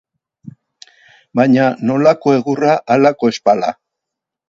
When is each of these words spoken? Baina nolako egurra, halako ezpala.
Baina 1.41 1.69
nolako 1.91 2.35
egurra, 2.41 2.75
halako 2.97 3.35
ezpala. 3.37 3.75